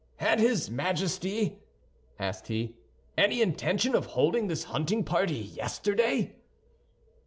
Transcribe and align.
"Had 0.15 0.39
his 0.39 0.67
Majesty," 0.71 1.59
asked 2.17 2.47
he, 2.47 2.73
"any 3.19 3.39
intention 3.39 3.93
of 3.93 4.07
holding 4.07 4.47
this 4.47 4.63
hunting 4.63 5.03
party 5.03 5.35
yesterday?" 5.35 6.37